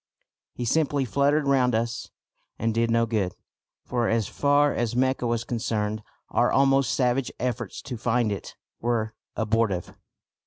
[0.55, 2.09] He simply fluttered round us
[2.57, 3.35] and did no good,
[3.85, 9.13] for as far as Mecca was concerned our almost savage efforts to find it were
[9.35, 9.93] abortive.